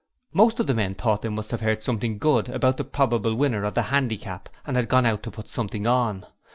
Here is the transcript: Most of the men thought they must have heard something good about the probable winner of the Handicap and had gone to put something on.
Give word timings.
Most 0.33 0.59
of 0.59 0.65
the 0.65 0.73
men 0.73 0.95
thought 0.95 1.21
they 1.21 1.29
must 1.29 1.51
have 1.51 1.61
heard 1.61 1.83
something 1.83 2.17
good 2.17 2.49
about 2.49 2.77
the 2.77 2.83
probable 2.83 3.35
winner 3.35 3.63
of 3.65 3.75
the 3.75 3.83
Handicap 3.83 4.49
and 4.65 4.75
had 4.75 4.89
gone 4.89 5.03
to 5.03 5.29
put 5.29 5.47
something 5.47 5.85
on. 5.85 6.25